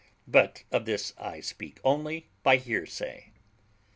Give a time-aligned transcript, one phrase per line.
[0.27, 3.33] But of this I speak only by hearsay.